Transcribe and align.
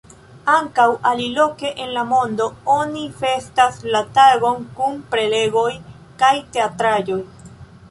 Ankaŭ 0.51 0.85
aliloke 1.09 1.69
en 1.83 1.91
la 1.97 2.05
mondo 2.13 2.47
oni 2.77 3.05
festas 3.21 3.79
la 3.97 4.03
tagon 4.17 4.67
kun 4.81 4.99
prelegoj 5.15 5.69
kaj 6.25 6.35
teatraĵoj. 6.59 7.23